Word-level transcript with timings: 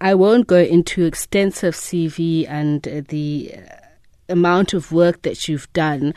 I 0.00 0.14
won't 0.14 0.46
go 0.46 0.58
into 0.58 1.04
extensive 1.04 1.74
CV 1.74 2.48
and 2.48 2.82
the 2.82 3.54
amount 4.28 4.74
of 4.74 4.92
work 4.92 5.22
that 5.22 5.48
you've 5.48 5.72
done, 5.72 6.14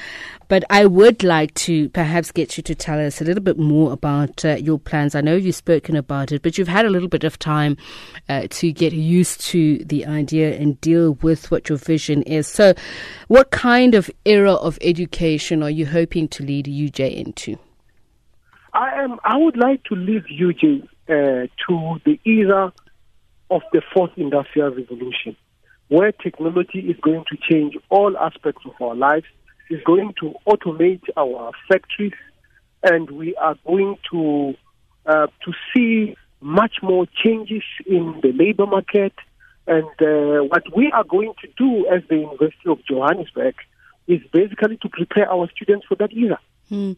but 0.48 0.64
I 0.70 0.86
would 0.86 1.24
like 1.24 1.54
to 1.56 1.90
perhaps 1.90 2.32
get 2.32 2.58
you 2.58 2.64
to 2.64 2.76
tell 2.76 3.00
us 3.00 3.22
a 3.22 3.24
little 3.24 3.44
bit 3.44 3.58
more 3.58 3.92
about 3.92 4.44
uh, 4.44 4.56
your 4.56 4.80
plans. 4.80 5.16
I 5.16 5.22
know 5.22 5.36
you've 5.36 5.56
spoken 5.56 5.96
about 5.96 6.32
it, 6.32 6.42
but 6.42 6.58
you've 6.58 6.68
had 6.68 6.86
a 6.86 6.90
little 6.90 7.08
bit 7.08 7.24
of 7.24 7.38
time 7.38 7.78
uh, 8.28 8.48
to 8.50 8.72
get 8.72 8.94
used 8.94 9.42
to 9.48 9.78
the 9.86 10.06
idea 10.06 10.56
and 10.56 10.80
deal 10.82 11.14
with 11.22 11.52
what 11.52 11.70
your 11.70 11.78
vision 11.78 12.24
is. 12.24 12.48
So, 12.48 12.74
what 13.28 13.52
kind 13.52 13.96
of 13.96 14.10
era 14.26 14.54
of 14.54 14.78
education 14.82 15.62
are 15.64 15.70
you 15.70 15.86
hoping 15.86 16.28
to 16.30 16.44
lead 16.44 16.66
UJ 16.66 17.16
into? 17.16 17.58
I 18.74 19.02
am. 19.02 19.20
I 19.24 19.38
would 19.38 19.58
like 19.58 19.84
to 19.86 19.96
lead 19.96 20.24
UJ 20.26 20.84
uh, 21.10 21.48
to 21.68 22.00
the 22.06 22.20
era 22.26 22.72
of 23.50 23.62
the 23.74 23.82
fourth 23.94 24.12
industrial 24.18 24.70
revolution 24.70 25.36
where 25.90 26.12
technology 26.12 26.80
is 26.80 26.96
going 27.02 27.26
to 27.30 27.38
change 27.50 27.76
all 27.90 28.16
aspects 28.18 28.62
of 28.66 28.74
our 28.80 28.96
lives, 28.96 29.26
is 29.70 29.82
going 29.84 30.14
to 30.20 30.34
automate 30.48 31.02
our 31.18 31.52
factories, 31.68 32.14
and 32.84 33.10
we 33.12 33.36
are 33.36 33.56
going 33.66 33.98
to 34.12 34.54
uh, 35.06 35.28
to 35.44 35.54
see 35.74 36.16
much 36.42 36.78
more 36.82 37.06
changes 37.24 37.64
in 37.86 38.20
the 38.22 38.32
labor 38.32 38.66
market. 38.66 39.14
And 39.68 39.86
uh, 40.02 40.44
what 40.46 40.64
we 40.76 40.92
are 40.92 41.04
going 41.04 41.34
to 41.42 41.48
do 41.58 41.88
as 41.88 42.02
the 42.10 42.18
University 42.18 42.70
of 42.70 42.80
Johannesburg 42.86 43.56
is 44.08 44.22
basically 44.32 44.78
to 44.78 44.90
prepare 44.90 45.32
our 45.32 45.50
students 45.52 45.86
for 45.88 45.96
that 45.96 46.14
era. 46.14 46.40
Hmm. 46.70 46.94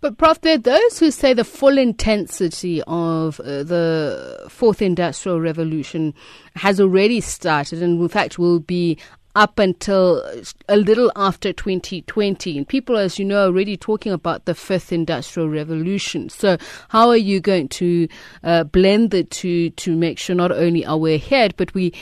But, 0.00 0.16
Prof, 0.16 0.40
there 0.40 0.54
are 0.54 0.58
those 0.58 0.98
who 0.98 1.10
say 1.10 1.34
the 1.34 1.44
full 1.44 1.76
intensity 1.76 2.82
of 2.86 3.38
uh, 3.40 3.62
the 3.62 4.46
fourth 4.48 4.80
industrial 4.80 5.40
revolution 5.42 6.14
has 6.56 6.80
already 6.80 7.20
started 7.20 7.82
and, 7.82 8.00
in 8.00 8.08
fact, 8.08 8.38
will 8.38 8.60
be 8.60 8.96
up 9.36 9.58
until 9.58 10.24
a 10.68 10.76
little 10.78 11.12
after 11.16 11.52
2020. 11.52 12.56
And 12.56 12.66
people, 12.66 12.96
as 12.96 13.18
you 13.18 13.26
know, 13.26 13.42
are 13.42 13.46
already 13.46 13.76
talking 13.76 14.10
about 14.10 14.46
the 14.46 14.54
fifth 14.54 14.90
industrial 14.90 15.50
revolution. 15.50 16.30
So, 16.30 16.56
how 16.88 17.10
are 17.10 17.16
you 17.16 17.40
going 17.40 17.68
to 17.68 18.08
uh, 18.42 18.64
blend 18.64 19.10
the 19.10 19.24
two 19.24 19.70
to 19.70 19.94
make 19.94 20.18
sure 20.18 20.34
not 20.34 20.50
only 20.50 20.84
are 20.84 20.98
we 20.98 21.14
ahead, 21.14 21.54
but 21.56 21.74
we. 21.74 21.92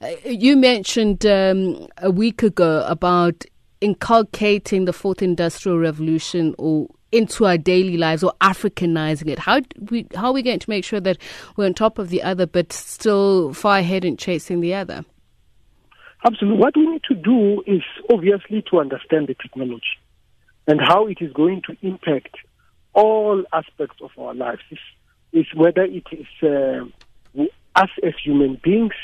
Uh, 0.00 0.12
you 0.24 0.56
mentioned 0.56 1.26
um, 1.26 1.88
a 1.96 2.08
week 2.08 2.44
ago 2.44 2.84
about 2.86 3.44
inculcating 3.80 4.84
the 4.84 4.92
fourth 4.92 5.22
industrial 5.22 5.76
revolution 5.76 6.54
or 6.56 6.88
into 7.12 7.46
our 7.46 7.58
daily 7.58 7.96
lives 7.96 8.22
or 8.22 8.32
Africanizing 8.40 9.28
it? 9.28 9.38
How 9.38 9.60
we 9.90 10.06
how 10.14 10.26
are 10.26 10.32
we 10.32 10.42
going 10.42 10.58
to 10.58 10.70
make 10.70 10.84
sure 10.84 11.00
that 11.00 11.18
we're 11.56 11.66
on 11.66 11.74
top 11.74 11.98
of 11.98 12.08
the 12.08 12.22
other, 12.22 12.46
but 12.46 12.72
still 12.72 13.52
far 13.52 13.78
ahead 13.78 14.04
in 14.04 14.16
chasing 14.16 14.60
the 14.60 14.74
other? 14.74 15.04
Absolutely. 16.26 16.58
What 16.58 16.76
we 16.76 16.86
need 16.86 17.02
to 17.08 17.14
do 17.14 17.62
is 17.66 17.82
obviously 18.12 18.62
to 18.70 18.80
understand 18.80 19.28
the 19.28 19.34
technology 19.34 19.82
and 20.66 20.80
how 20.80 21.06
it 21.06 21.18
is 21.20 21.32
going 21.32 21.62
to 21.66 21.76
impact 21.86 22.36
all 22.92 23.44
aspects 23.52 23.96
of 24.02 24.10
our 24.18 24.34
lives. 24.34 24.62
Is, 24.70 24.78
is 25.32 25.46
whether 25.54 25.82
it 25.82 26.06
is 26.10 26.26
uh, 26.42 27.42
us 27.76 27.90
as 28.02 28.14
human 28.22 28.60
beings, 28.62 28.94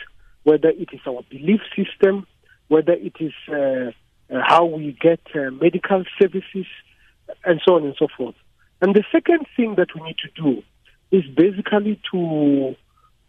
whether 0.42 0.70
it 0.70 0.88
is 0.92 1.00
our 1.06 1.22
belief 1.30 1.60
system, 1.76 2.26
whether 2.68 2.92
it 2.92 3.14
is 3.20 3.32
uh, 3.48 3.92
uh, 4.34 4.40
how 4.44 4.64
we 4.64 4.96
get 5.00 5.20
uh, 5.34 5.50
medical 5.50 6.04
services, 6.20 6.66
and 7.44 7.60
so 7.64 7.76
on 7.76 7.84
and 7.84 7.94
so 7.98 8.08
forth. 8.16 8.34
And 8.80 8.94
the 8.94 9.04
second 9.10 9.46
thing 9.56 9.76
that 9.76 9.94
we 9.94 10.02
need 10.02 10.16
to 10.18 10.42
do 10.42 10.62
is 11.10 11.24
basically 11.34 12.00
to 12.12 12.76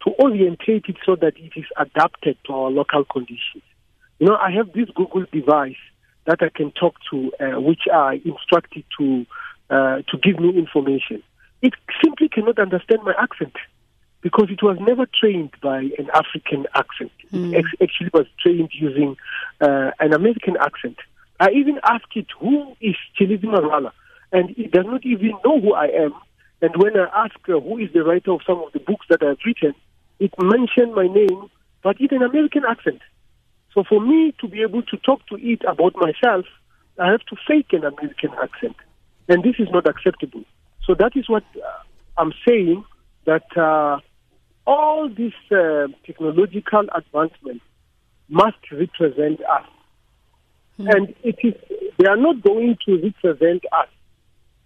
to 0.04 0.14
orientate 0.22 0.84
it 0.88 0.96
so 1.04 1.16
that 1.16 1.36
it 1.36 1.52
is 1.56 1.64
adapted 1.76 2.36
to 2.46 2.52
our 2.52 2.70
local 2.70 3.04
conditions. 3.04 3.64
You 4.18 4.26
know, 4.28 4.36
I 4.36 4.50
have 4.52 4.72
this 4.72 4.88
Google 4.94 5.24
device 5.32 5.82
that 6.26 6.42
I 6.42 6.48
can 6.48 6.70
talk 6.72 6.94
to, 7.10 7.32
uh, 7.40 7.60
which 7.60 7.82
I 7.92 8.20
instructed 8.24 8.84
to 8.98 9.26
uh, 9.70 10.02
to 10.08 10.18
give 10.22 10.38
me 10.38 10.56
information. 10.56 11.22
It 11.62 11.74
simply 12.02 12.28
cannot 12.28 12.58
understand 12.58 13.02
my 13.02 13.14
accent 13.18 13.54
because 14.20 14.48
it 14.50 14.62
was 14.62 14.76
never 14.80 15.06
trained 15.06 15.52
by 15.62 15.78
an 15.98 16.08
African 16.14 16.66
accent. 16.74 17.12
Mm. 17.32 17.54
It 17.54 17.64
hmm. 17.64 17.82
actually 17.82 18.10
was 18.12 18.26
trained 18.40 18.70
using 18.72 19.16
uh, 19.60 19.90
an 20.00 20.12
American 20.12 20.56
accent. 20.60 20.96
I 21.38 21.50
even 21.50 21.78
asked 21.84 22.14
it, 22.14 22.26
who 22.40 22.74
is 22.80 22.94
Tshilidzi 23.18 23.44
Marwala? 23.44 23.92
And 24.32 24.50
it 24.58 24.72
does 24.72 24.86
not 24.86 25.04
even 25.04 25.32
know 25.44 25.60
who 25.60 25.74
I 25.74 25.86
am. 25.86 26.14
And 26.62 26.70
when 26.76 26.96
I 26.96 27.24
ask 27.24 27.36
uh, 27.48 27.60
who 27.60 27.78
is 27.78 27.92
the 27.92 28.02
writer 28.02 28.32
of 28.32 28.40
some 28.46 28.58
of 28.58 28.72
the 28.72 28.80
books 28.80 29.06
that 29.10 29.22
I've 29.22 29.38
written, 29.44 29.74
it 30.18 30.32
mentioned 30.38 30.94
my 30.94 31.06
name, 31.06 31.50
but 31.82 32.00
in 32.00 32.08
an 32.10 32.22
American 32.22 32.62
accent. 32.68 33.02
So 33.74 33.84
for 33.86 34.00
me 34.00 34.34
to 34.40 34.48
be 34.48 34.62
able 34.62 34.82
to 34.82 34.96
talk 34.96 35.26
to 35.28 35.36
it 35.36 35.62
about 35.68 35.94
myself, 35.96 36.46
I 36.98 37.10
have 37.10 37.20
to 37.26 37.36
fake 37.46 37.72
an 37.72 37.84
American 37.84 38.30
accent. 38.42 38.76
And 39.28 39.42
this 39.42 39.56
is 39.58 39.68
not 39.70 39.86
acceptable. 39.86 40.44
So 40.86 40.94
that 40.94 41.12
is 41.14 41.28
what 41.28 41.44
uh, 41.56 41.68
I'm 42.16 42.32
saying 42.48 42.84
that 43.26 43.44
uh, 43.56 43.98
all 44.66 45.08
this 45.08 45.34
uh, 45.50 45.88
technological 46.06 46.86
advancement 46.94 47.60
must 48.28 48.56
represent 48.72 49.40
us. 49.42 49.66
Mm. 50.78 50.94
And 50.94 51.14
it 51.22 51.36
is, 51.42 51.54
they 51.98 52.06
are 52.06 52.16
not 52.16 52.42
going 52.42 52.76
to 52.86 53.02
represent 53.02 53.64
us 53.72 53.88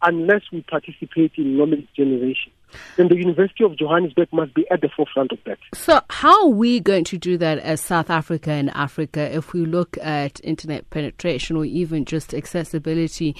unless 0.02 0.42
we 0.52 0.62
participate 0.62 1.32
in 1.36 1.56
knowledge 1.56 1.86
generation. 1.96 2.52
Then 2.96 3.08
the 3.08 3.16
University 3.16 3.64
of 3.64 3.76
Johannesburg 3.76 4.28
must 4.32 4.54
be 4.54 4.68
at 4.70 4.80
the 4.80 4.88
forefront 4.88 5.32
of 5.32 5.38
that. 5.44 5.58
So, 5.74 6.00
how 6.10 6.44
are 6.44 6.48
we 6.48 6.80
going 6.80 7.04
to 7.04 7.18
do 7.18 7.36
that 7.38 7.58
as 7.58 7.80
South 7.80 8.10
Africa 8.10 8.50
and 8.50 8.70
Africa 8.70 9.34
if 9.34 9.52
we 9.52 9.64
look 9.64 9.96
at 10.02 10.40
internet 10.44 10.88
penetration 10.90 11.56
or 11.56 11.64
even 11.64 12.04
just 12.04 12.34
accessibility 12.34 13.36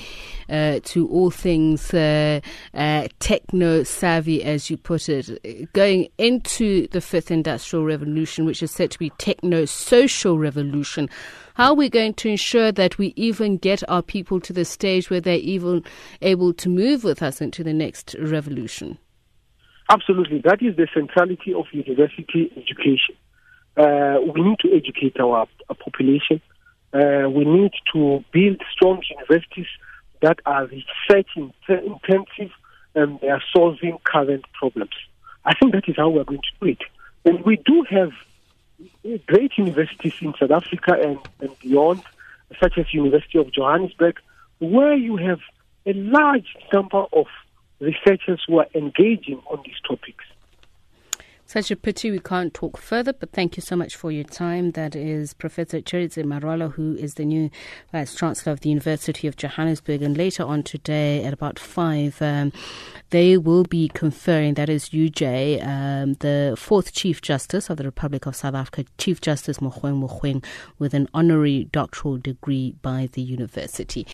uh, 0.49 0.81
to 0.85 1.09
all 1.09 1.31
things 1.31 1.93
uh, 1.95 2.41
uh, 2.75 3.09
techno 3.19 3.83
savvy, 3.83 4.43
as 4.43 4.71
you 4.71 4.77
put 4.77 5.09
it, 5.09 5.73
going 5.73 6.09
into 6.19 6.87
the 6.89 7.01
fifth 7.01 7.31
industrial 7.31 7.85
revolution, 7.85 8.45
which 8.45 8.63
is 8.63 8.71
said 8.71 8.91
to 8.91 8.99
be 8.99 9.11
techno 9.19 9.65
social 9.65 10.39
revolution? 10.39 11.09
How 11.55 11.73
are 11.73 11.75
we 11.75 11.91
going 11.91 12.15
to 12.15 12.29
ensure 12.31 12.73
that 12.73 12.97
we 12.97 13.13
even 13.17 13.59
get 13.59 13.83
our 13.89 14.03
people 14.03 14.41
to 14.41 14.53
the 14.53 14.65
stage 14.65 15.11
where 15.11 15.21
they're 15.21 15.37
even 15.37 15.85
able 16.23 16.55
to 16.55 16.69
move 16.69 17.05
with 17.05 17.23
us 17.23 17.41
into 17.41 17.63
the 17.63 17.75
next 17.75 18.17
revolution? 18.19 18.99
Absolutely. 19.91 20.39
That 20.45 20.63
is 20.63 20.77
the 20.77 20.87
centrality 20.95 21.53
of 21.53 21.67
university 21.73 22.53
education. 22.57 23.17
Uh, 23.77 24.19
we 24.33 24.41
need 24.41 24.59
to 24.61 24.73
educate 24.73 25.19
our, 25.19 25.49
our 25.69 25.75
population. 25.75 26.41
Uh, 26.93 27.29
we 27.29 27.45
need 27.45 27.73
to 27.93 28.25
build 28.33 28.63
strong 28.73 29.03
universities 29.11 29.67
that 30.23 30.39
are 30.47 30.67
research 30.67 31.29
intensive 31.37 32.53
and 32.95 33.19
they 33.21 33.29
are 33.29 33.43
solving 33.53 33.99
current 34.05 34.45
problems. 34.53 34.93
I 35.45 35.55
think 35.55 35.73
that 35.73 35.89
is 35.89 35.97
how 35.97 36.09
we're 36.09 36.25
going 36.25 36.41
to 36.41 36.65
do 36.65 36.67
it. 36.71 36.83
And 37.25 37.45
we 37.45 37.57
do 37.57 37.85
have 37.91 38.13
great 39.27 39.59
universities 39.59 40.15
in 40.21 40.35
South 40.39 40.53
Africa 40.53 40.97
and, 41.03 41.19
and 41.41 41.59
beyond, 41.59 42.03
such 42.61 42.79
as 42.79 42.95
University 42.95 43.39
of 43.39 43.53
Johannesburg, 43.53 44.21
where 44.61 44.95
you 44.95 45.17
have 45.17 45.41
a 45.85 45.95
large 45.95 46.57
number 46.73 47.05
of 47.13 47.27
researchers 47.81 48.43
who 48.47 48.59
are 48.59 48.67
engaging 48.75 49.43
on 49.51 49.63
these 49.65 49.81
topics. 49.87 50.25
Such 51.51 51.73
a 51.73 51.77
pity 51.77 52.13
we 52.13 52.21
can't 52.21 52.55
talk 52.55 52.77
further, 52.77 53.13
but 53.13 53.33
thank 53.33 53.57
you 53.57 53.61
so 53.61 53.75
much 53.75 53.97
for 53.97 54.13
your 54.13 54.23
time. 54.23 54.71
That 54.71 54.95
is 54.95 55.35
Professor 55.35 55.81
Tshilidzi 55.81 56.23
Marwala, 56.23 56.71
who 56.71 56.95
is 56.95 57.15
the 57.15 57.25
new 57.25 57.51
Vice 57.91 58.15
Chancellor 58.15 58.53
of 58.53 58.61
the 58.61 58.69
University 58.69 59.27
of 59.27 59.35
Johannesburg. 59.35 60.01
And 60.01 60.17
later 60.17 60.45
on 60.45 60.63
today 60.63 61.25
at 61.25 61.33
about 61.33 61.59
5, 61.59 62.23
um, 62.23 62.53
they 63.11 63.37
will 63.37 63.65
be 63.65 63.89
conferring, 63.89 64.55
that 64.55 64.69
is 64.69 64.91
UJ, 64.91 65.67
um, 65.67 66.13
the 66.21 66.55
fourth 66.57 66.93
Chief 66.93 67.21
Justice 67.21 67.69
of 67.69 67.79
the 67.79 67.85
Republic 67.85 68.27
of 68.27 68.37
South 68.37 68.55
Africa, 68.55 68.85
Chief 68.97 69.21
Justice 69.21 69.59
Mogoeng 69.59 70.01
Mogoeng, 70.01 70.45
with 70.79 70.95
an 70.95 71.09
honorary 71.13 71.65
doctoral 71.73 72.17
degree 72.17 72.77
by 72.81 73.09
the 73.13 73.23
university. 73.23 74.07